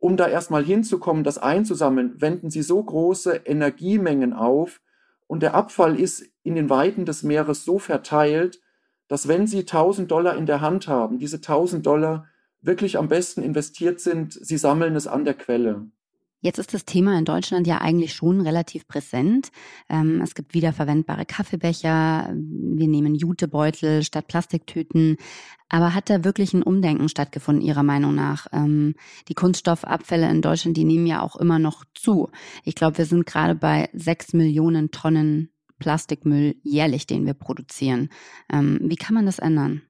[0.00, 4.80] um da erstmal hinzukommen, das einzusammeln, wenden sie so große Energiemengen auf
[5.26, 8.60] und der Abfall ist in den Weiten des Meeres so verteilt,
[9.06, 12.26] dass wenn sie 1000 Dollar in der Hand haben, diese 1000 Dollar
[12.62, 15.86] wirklich am besten investiert sind, sie sammeln es an der Quelle.
[16.42, 19.50] Jetzt ist das Thema in Deutschland ja eigentlich schon relativ präsent.
[19.90, 25.18] Ähm, es gibt wiederverwendbare Kaffeebecher, wir nehmen Jutebeutel statt Plastiktüten.
[25.68, 28.46] Aber hat da wirklich ein Umdenken stattgefunden, Ihrer Meinung nach?
[28.52, 28.94] Ähm,
[29.28, 32.30] die Kunststoffabfälle in Deutschland, die nehmen ja auch immer noch zu.
[32.64, 38.08] Ich glaube, wir sind gerade bei sechs Millionen Tonnen Plastikmüll jährlich, den wir produzieren.
[38.52, 39.82] Ähm, wie kann man das ändern?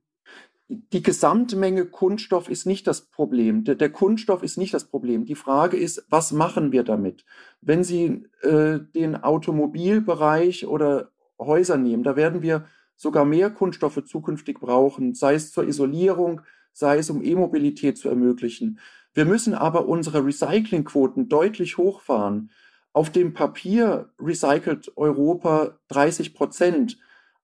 [0.72, 3.64] Die Gesamtmenge Kunststoff ist nicht das Problem.
[3.64, 5.24] Der, der, Kunststoff ist nicht das Problem.
[5.24, 7.24] Die Frage ist, was machen wir damit?
[7.60, 14.60] Wenn Sie äh, den Automobilbereich oder Häuser nehmen, da werden wir sogar mehr Kunststoffe zukünftig
[14.60, 18.78] brauchen, sei es zur Isolierung, sei es um E-Mobilität zu ermöglichen.
[19.12, 22.50] Wir müssen aber unsere Recyclingquoten deutlich hochfahren.
[22.92, 26.98] Auf dem Papier recycelt Europa 30 Prozent.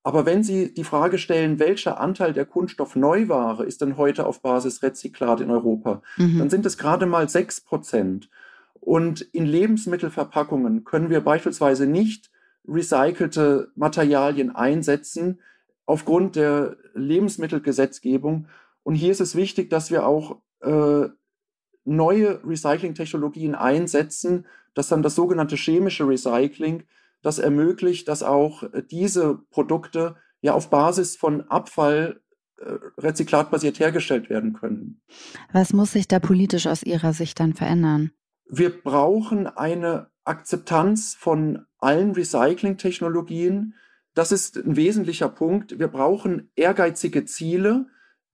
[0.07, 4.81] Aber wenn Sie die Frage stellen, welcher Anteil der Kunststoffneuware ist denn heute auf Basis
[4.81, 6.39] Rezyklat in Europa, mhm.
[6.39, 8.31] dann sind es gerade mal sechs Prozent.
[8.75, 12.31] Und in Lebensmittelverpackungen können wir beispielsweise nicht
[12.69, 15.41] recycelte Materialien einsetzen
[15.87, 18.47] aufgrund der Lebensmittelgesetzgebung.
[18.85, 21.09] Und hier ist es wichtig, dass wir auch äh,
[21.85, 26.85] neue Recyclingtechnologien einsetzen, dass dann das sogenannte chemische Recycling
[27.23, 32.21] das ermöglicht, dass auch äh, diese Produkte ja auf Basis von Abfall
[32.59, 35.01] äh, rezyklatbasiert hergestellt werden können.
[35.53, 38.13] Was muss sich da politisch aus Ihrer Sicht dann verändern?
[38.49, 43.75] Wir brauchen eine Akzeptanz von allen Recycling-Technologien.
[44.15, 45.79] Das ist ein wesentlicher Punkt.
[45.79, 47.87] Wir brauchen ehrgeizige Ziele,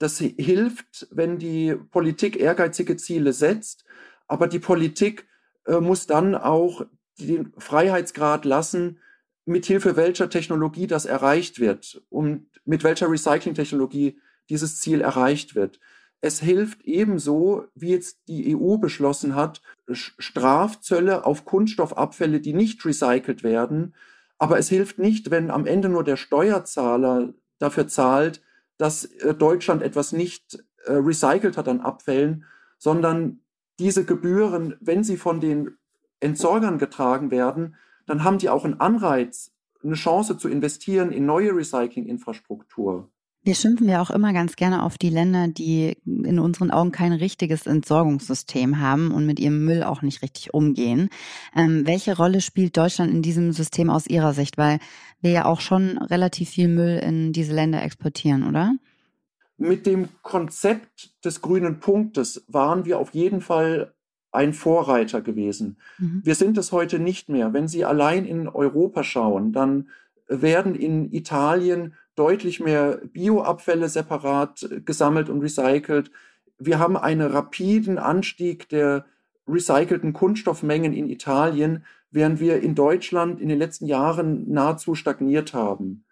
[0.03, 3.85] Das hilft, wenn die Politik ehrgeizige Ziele setzt,
[4.27, 5.29] aber die Politik
[5.65, 6.85] äh, muss dann auch
[7.19, 8.99] den Freiheitsgrad lassen,
[9.45, 15.81] mithilfe welcher Technologie das erreicht wird und mit welcher Recycling-Technologie dieses Ziel erreicht wird.
[16.21, 23.43] Es hilft ebenso, wie jetzt die EU beschlossen hat, Strafzölle auf Kunststoffabfälle, die nicht recycelt
[23.43, 23.95] werden.
[24.39, 28.41] Aber es hilft nicht, wenn am Ende nur der Steuerzahler dafür zahlt,
[28.77, 32.45] dass äh, Deutschland etwas nicht äh, recycelt hat an Abfällen,
[32.79, 33.41] sondern
[33.81, 35.77] diese Gebühren, wenn sie von den
[36.23, 41.55] Entsorgern getragen werden, dann haben die auch einen Anreiz, eine Chance zu investieren in neue
[41.55, 43.11] Recyclinginfrastruktur.
[43.45, 47.13] Wir schimpfen ja auch immer ganz gerne auf die Länder, die in unseren Augen kein
[47.13, 51.09] richtiges Entsorgungssystem haben und mit ihrem Müll auch nicht richtig umgehen.
[51.57, 54.59] Ähm, welche Rolle spielt Deutschland in diesem System aus Ihrer Sicht?
[54.59, 54.79] Weil
[55.21, 58.77] wir ja auch schon relativ viel Müll in diese Länder exportieren, oder?
[59.57, 63.93] Mit dem Konzept des grünen Punktes waren wir auf jeden Fall
[64.33, 65.77] ein Vorreiter gewesen.
[65.99, 66.23] Mhm.
[66.25, 67.53] Wir sind es heute nicht mehr.
[67.53, 69.89] Wenn Sie allein in Europa schauen, dann
[70.27, 76.11] werden in Italien deutlich mehr Bioabfälle separat äh, gesammelt und recycelt.
[76.59, 79.05] Wir haben einen rapiden Anstieg der
[79.47, 86.05] recycelten Kunststoffmengen in Italien, während wir in Deutschland in den letzten Jahren nahezu stagniert haben.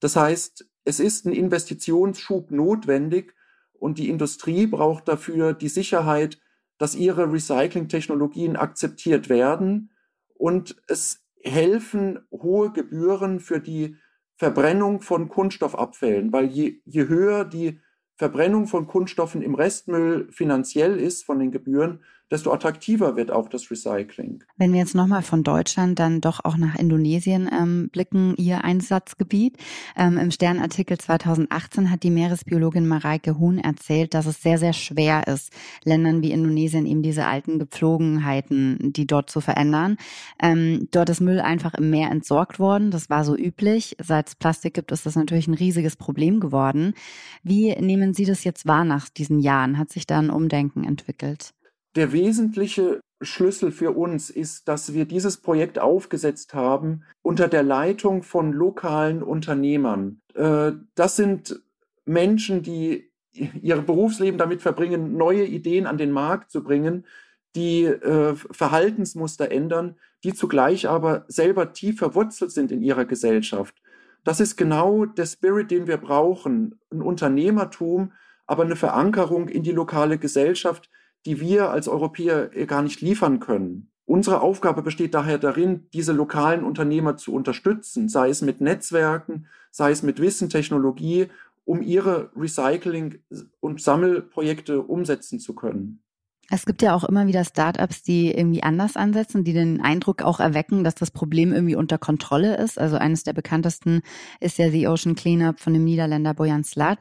[0.00, 3.34] Das heißt, es ist ein Investitionsschub notwendig
[3.74, 6.38] und die Industrie braucht dafür die Sicherheit,
[6.82, 9.92] dass ihre Recycling-Technologien akzeptiert werden
[10.34, 13.94] und es helfen hohe Gebühren für die
[14.34, 17.78] Verbrennung von Kunststoffabfällen, weil je, je höher die
[18.16, 23.70] Verbrennung von Kunststoffen im Restmüll finanziell ist von den Gebühren, desto attraktiver wird auch das
[23.70, 24.42] Recycling.
[24.56, 29.58] Wenn wir jetzt nochmal von Deutschland dann doch auch nach Indonesien ähm, blicken, Ihr Einsatzgebiet.
[29.96, 35.26] Ähm, Im Sternartikel 2018 hat die Meeresbiologin Mareike Huhn erzählt, dass es sehr, sehr schwer
[35.26, 35.52] ist,
[35.84, 39.98] Ländern wie Indonesien eben diese alten Gepflogenheiten, die dort zu verändern.
[40.42, 42.90] Ähm, dort ist Müll einfach im Meer entsorgt worden.
[42.90, 43.96] Das war so üblich.
[44.00, 46.94] Seit es Plastik gibt, ist das natürlich ein riesiges Problem geworden.
[47.42, 49.76] Wie nehmen Sie das jetzt wahr nach diesen Jahren?
[49.76, 51.52] Hat sich da ein Umdenken entwickelt?
[51.94, 58.22] Der wesentliche Schlüssel für uns ist, dass wir dieses Projekt aufgesetzt haben unter der Leitung
[58.22, 60.20] von lokalen Unternehmern.
[60.34, 61.62] Äh, das sind
[62.04, 67.06] Menschen, die ihr Berufsleben damit verbringen, neue Ideen an den Markt zu bringen,
[67.54, 73.82] die äh, Verhaltensmuster ändern, die zugleich aber selber tief verwurzelt sind in ihrer Gesellschaft.
[74.24, 76.78] Das ist genau der Spirit, den wir brauchen.
[76.90, 78.12] Ein Unternehmertum,
[78.46, 80.90] aber eine Verankerung in die lokale Gesellschaft,
[81.26, 83.90] die wir als Europäer gar nicht liefern können.
[84.04, 89.90] Unsere Aufgabe besteht daher darin, diese lokalen Unternehmer zu unterstützen, sei es mit Netzwerken, sei
[89.90, 91.28] es mit Wissen, Technologie,
[91.64, 93.20] um ihre Recycling-
[93.60, 96.01] und Sammelprojekte umsetzen zu können.
[96.54, 100.38] Es gibt ja auch immer wieder Startups, die irgendwie anders ansetzen, die den Eindruck auch
[100.38, 102.78] erwecken, dass das Problem irgendwie unter Kontrolle ist.
[102.78, 104.02] Also eines der bekanntesten
[104.38, 106.98] ist ja The Ocean Cleanup von dem Niederländer Bojan Slat.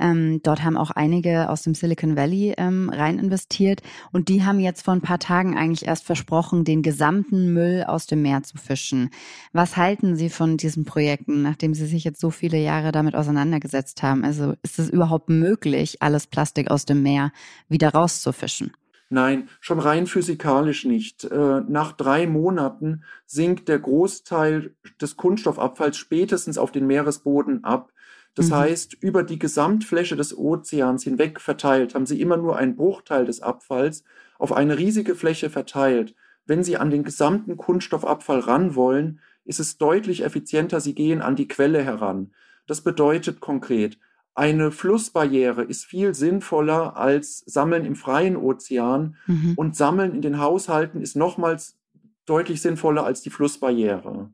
[0.00, 4.58] Ähm, dort haben auch einige aus dem Silicon Valley ähm, rein investiert und die haben
[4.58, 8.56] jetzt vor ein paar Tagen eigentlich erst versprochen, den gesamten Müll aus dem Meer zu
[8.56, 9.10] fischen.
[9.52, 14.02] Was halten Sie von diesen Projekten, nachdem Sie sich jetzt so viele Jahre damit auseinandergesetzt
[14.02, 14.24] haben?
[14.24, 17.32] Also ist es überhaupt möglich, alles Plastik aus dem Meer
[17.68, 18.72] wieder rauszufischen?
[19.10, 21.24] Nein, schon rein physikalisch nicht.
[21.24, 27.92] Äh, nach drei Monaten sinkt der Großteil des Kunststoffabfalls spätestens auf den Meeresboden ab.
[28.34, 28.54] Das mhm.
[28.54, 33.40] heißt, über die Gesamtfläche des Ozeans hinweg verteilt haben Sie immer nur einen Bruchteil des
[33.40, 34.04] Abfalls
[34.38, 36.14] auf eine riesige Fläche verteilt.
[36.46, 41.36] Wenn Sie an den gesamten Kunststoffabfall ran wollen, ist es deutlich effizienter, Sie gehen an
[41.36, 42.32] die Quelle heran.
[42.66, 43.98] Das bedeutet konkret,
[44.34, 49.54] eine Flussbarriere ist viel sinnvoller als Sammeln im freien Ozean mhm.
[49.56, 51.78] und Sammeln in den Haushalten ist nochmals
[52.26, 54.30] deutlich sinnvoller als die Flussbarriere.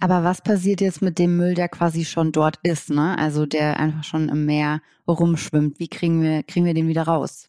[0.00, 3.16] Aber was passiert jetzt mit dem Müll, der quasi schon dort ist, ne?
[3.18, 5.78] Also der einfach schon im Meer rumschwimmt.
[5.78, 7.48] Wie kriegen wir, kriegen wir den wieder raus?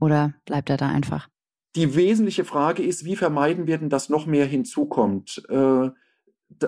[0.00, 1.28] Oder bleibt er da einfach?
[1.74, 5.42] Die wesentliche Frage ist, wie vermeiden wir denn, dass noch mehr hinzukommt?
[5.48, 5.90] Äh,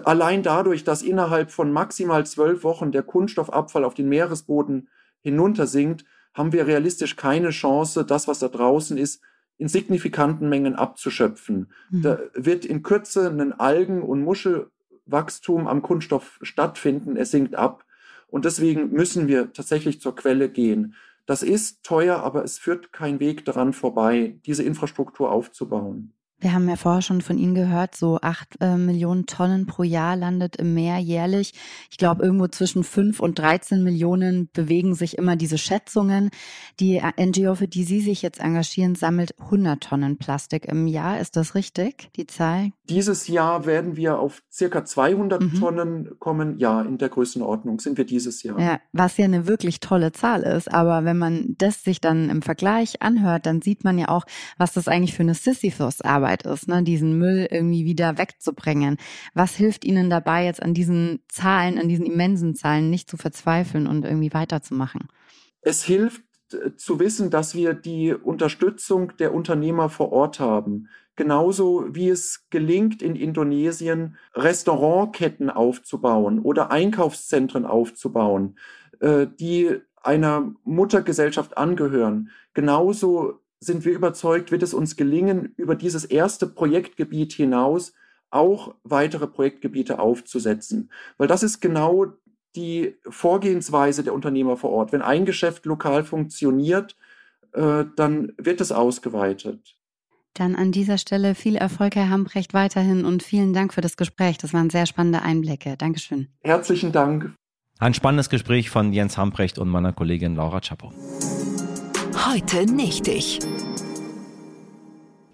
[0.04, 4.88] allein dadurch, dass innerhalb von maximal zwölf Wochen der Kunststoffabfall auf den Meeresboden
[5.20, 9.22] hinuntersinkt, haben wir realistisch keine Chance, das, was da draußen ist,
[9.56, 11.72] in signifikanten Mengen abzuschöpfen.
[11.90, 12.02] Mhm.
[12.02, 17.16] Da wird in Kürze ein Algen- und Muschelwachstum am Kunststoff stattfinden.
[17.16, 17.84] Es sinkt ab.
[18.28, 20.94] Und deswegen müssen wir tatsächlich zur Quelle gehen.
[21.26, 26.12] Das ist teuer, aber es führt kein Weg daran vorbei, diese Infrastruktur aufzubauen.
[26.40, 30.14] Wir haben ja vorher schon von Ihnen gehört, so acht äh, Millionen Tonnen pro Jahr
[30.14, 31.52] landet im Meer jährlich.
[31.90, 36.30] Ich glaube, irgendwo zwischen fünf und 13 Millionen bewegen sich immer diese Schätzungen.
[36.78, 41.18] Die NGO, für die Sie sich jetzt engagieren, sammelt 100 Tonnen Plastik im Jahr.
[41.18, 42.70] Ist das richtig, die Zahl?
[42.88, 45.54] Dieses Jahr werden wir auf circa 200 mhm.
[45.58, 46.56] Tonnen kommen.
[46.58, 48.60] Ja, in der Größenordnung sind wir dieses Jahr.
[48.60, 50.72] Ja, was ja eine wirklich tolle Zahl ist.
[50.72, 54.24] Aber wenn man das sich dann im Vergleich anhört, dann sieht man ja auch,
[54.56, 58.98] was das eigentlich für eine Sisyphus-Arbeit Arbeit ist, ne, diesen Müll irgendwie wieder wegzubringen.
[59.34, 63.86] Was hilft Ihnen dabei, jetzt an diesen Zahlen, an diesen immensen Zahlen nicht zu verzweifeln
[63.86, 65.08] und irgendwie weiterzumachen?
[65.62, 70.88] Es hilft äh, zu wissen, dass wir die Unterstützung der Unternehmer vor Ort haben.
[71.16, 78.58] Genauso wie es gelingt, in Indonesien Restaurantketten aufzubauen oder Einkaufszentren aufzubauen,
[79.00, 82.30] äh, die einer Muttergesellschaft angehören.
[82.54, 87.92] Genauso sind wir überzeugt, wird es uns gelingen, über dieses erste Projektgebiet hinaus
[88.30, 90.90] auch weitere Projektgebiete aufzusetzen.
[91.16, 92.06] Weil das ist genau
[92.56, 94.92] die Vorgehensweise der Unternehmer vor Ort.
[94.92, 96.96] Wenn ein Geschäft lokal funktioniert,
[97.52, 99.76] äh, dann wird es ausgeweitet.
[100.34, 104.38] Dann an dieser Stelle viel Erfolg, Herr Hambrecht, weiterhin und vielen Dank für das Gespräch.
[104.38, 105.76] Das waren sehr spannende Einblicke.
[105.76, 106.28] Dankeschön.
[106.42, 107.34] Herzlichen Dank.
[107.80, 110.92] Ein spannendes Gespräch von Jens Hambrecht und meiner Kollegin Laura Czapo.
[112.26, 113.38] Heute nicht ich.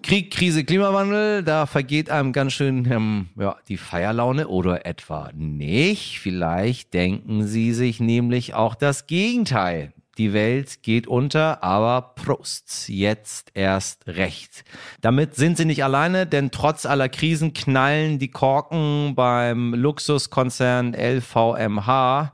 [0.02, 6.20] Krieg, Krise, Klimawandel, da vergeht einem ganz schön ähm, ja, die Feierlaune oder etwa nicht.
[6.20, 9.94] Vielleicht denken Sie sich nämlich auch das Gegenteil.
[10.18, 14.64] Die Welt geht unter, aber Prost, jetzt erst recht.
[15.00, 22.32] Damit sind sie nicht alleine, denn trotz aller Krisen knallen die Korken beim Luxuskonzern LVMH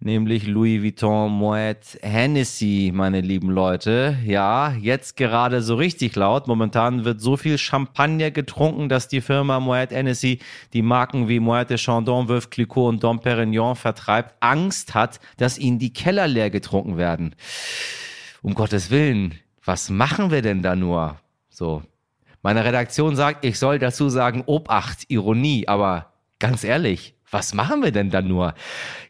[0.00, 4.16] nämlich Louis Vuitton Moet Hennessy, meine lieben Leute.
[4.24, 6.46] Ja, jetzt gerade so richtig laut.
[6.46, 10.40] Momentan wird so viel Champagner getrunken, dass die Firma Moet Hennessy
[10.72, 15.58] die Marken wie Moet de Chandon, Veuve Clicquot und Dom Perignon vertreibt, Angst hat, dass
[15.58, 17.34] ihnen die Keller leer getrunken werden.
[18.42, 21.16] Um Gottes Willen, was machen wir denn da nur?
[21.48, 21.82] So.
[22.42, 27.92] Meine Redaktion sagt, ich soll dazu sagen, Obacht, Ironie, aber ganz ehrlich, was machen wir
[27.92, 28.54] denn dann nur?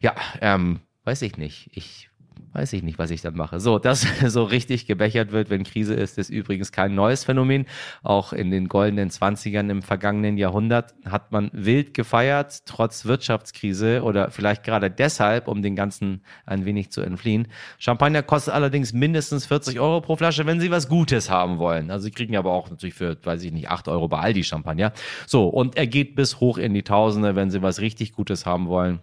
[0.01, 1.71] Ja, ähm, weiß ich nicht.
[1.73, 2.09] Ich
[2.57, 3.61] weiß ich nicht, was ich dann mache.
[3.61, 7.67] So, dass so richtig gebechert wird, wenn Krise ist, ist übrigens kein neues Phänomen.
[8.03, 14.31] Auch in den goldenen Zwanzigern im vergangenen Jahrhundert hat man wild gefeiert, trotz Wirtschaftskrise oder
[14.31, 17.49] vielleicht gerade deshalb, um den Ganzen ein wenig zu entfliehen.
[17.79, 21.91] Champagner kostet allerdings mindestens 40 Euro pro Flasche, wenn Sie was Gutes haben wollen.
[21.91, 24.93] Also Sie kriegen aber auch natürlich für, weiß ich nicht, 8 Euro bei Aldi Champagner.
[25.27, 28.69] So, und er geht bis hoch in die Tausende, wenn Sie was richtig Gutes haben
[28.69, 29.01] wollen.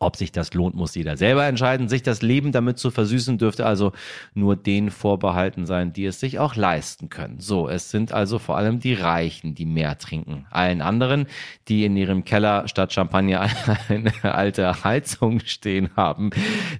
[0.00, 1.88] Ob sich das lohnt, muss jeder selber entscheiden.
[1.88, 3.92] Sich das Leben damit zu versüßen, dürfte also
[4.34, 7.40] nur denen vorbehalten sein, die es sich auch leisten können.
[7.40, 10.46] So, es sind also vor allem die Reichen, die mehr trinken.
[10.50, 11.26] Allen anderen,
[11.68, 13.48] die in ihrem Keller statt Champagner
[13.88, 16.30] eine alte Heizung stehen haben,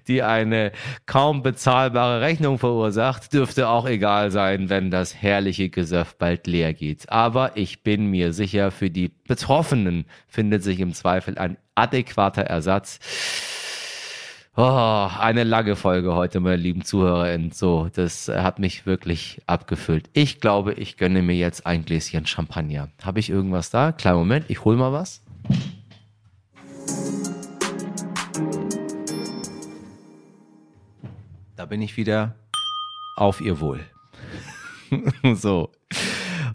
[0.09, 0.73] die eine
[1.07, 7.11] kaum bezahlbare Rechnung verursacht, dürfte auch egal sein, wenn das herrliche Gesöff bald leer geht.
[7.11, 12.99] Aber ich bin mir sicher, für die Betroffenen findet sich im Zweifel ein adäquater Ersatz.
[14.59, 14.63] Oh,
[15.21, 17.53] eine lange Folge heute, meine lieben ZuhörerInnen.
[17.53, 20.09] So, das hat mich wirklich abgefüllt.
[20.15, 22.89] Ich glaube, ich gönne mir jetzt ein Gläschen Champagner.
[23.05, 23.93] Habe ich irgendwas da?
[23.93, 25.23] Kleinen Moment, ich hole mal was.
[31.55, 32.35] Da bin ich wieder
[33.17, 33.81] auf ihr Wohl.
[35.35, 35.71] so.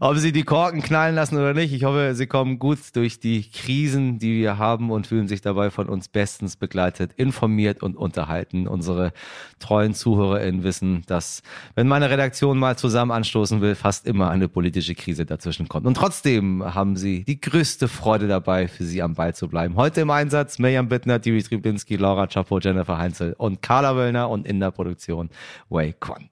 [0.03, 3.47] Ob sie die Korken knallen lassen oder nicht, ich hoffe, sie kommen gut durch die
[3.47, 8.67] Krisen, die wir haben und fühlen sich dabei von uns bestens begleitet, informiert und unterhalten.
[8.67, 9.13] Unsere
[9.59, 11.43] treuen ZuhörerInnen wissen, dass,
[11.75, 15.85] wenn meine Redaktion mal zusammen anstoßen will, fast immer eine politische Krise dazwischen kommt.
[15.85, 19.75] Und trotzdem haben sie die größte Freude dabei, für sie am Ball zu bleiben.
[19.75, 24.47] Heute im Einsatz Mirjam Bittner, Dimitri Blinski, Laura Chapo, Jennifer Heinzel und Carla Wöllner und
[24.47, 25.29] in der Produktion
[25.69, 26.27] Wei Quan.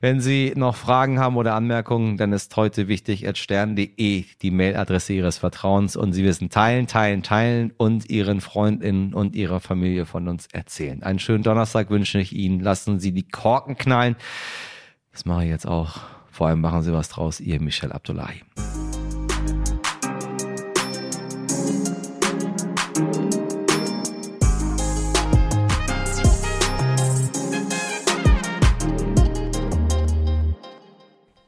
[0.00, 5.38] Wenn Sie noch Fragen haben oder Anmerkungen, dann ist heute wichtig, stern.de die Mailadresse Ihres
[5.38, 10.46] Vertrauens und Sie wissen teilen, teilen, teilen und Ihren Freundinnen und Ihrer Familie von uns
[10.52, 11.02] erzählen.
[11.02, 12.60] Einen schönen Donnerstag wünsche ich Ihnen.
[12.60, 14.16] Lassen Sie die Korken knallen.
[15.12, 16.00] Das mache ich jetzt auch.
[16.30, 17.40] Vor allem machen Sie was draus.
[17.40, 18.42] Ihr Michel Abdullahi.